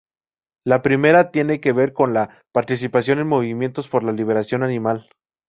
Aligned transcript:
La 0.65 0.81
primera 0.81 1.29
tiene 1.29 1.61
que 1.61 1.73
ver 1.73 1.93
con 1.93 2.11
la 2.11 2.43
participación 2.51 3.19
en 3.19 3.27
movimientos 3.27 3.87
por 3.87 4.03
la 4.03 4.11
liberación 4.11 4.63
animal. 4.63 5.07